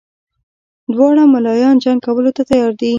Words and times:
دواړه 0.93 1.23
ملایان 1.33 1.75
جنګ 1.83 1.99
کولو 2.05 2.31
ته 2.35 2.41
تیار 2.49 2.71
دي. 2.79 2.89